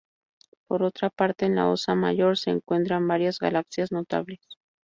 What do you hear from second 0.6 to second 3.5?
Por otra parte, en la Osa Mayor se encuentran varias